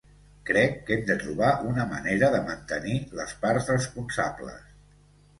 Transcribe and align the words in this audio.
Crec 0.49 0.77
que 0.85 0.93
hem 0.95 1.01
de 1.09 1.17
trobar 1.23 1.49
una 1.71 1.83
manera 1.91 2.29
de 2.35 2.39
mantenir 2.47 2.95
les 3.19 3.35
parts 3.43 3.69
responsables. 3.73 4.73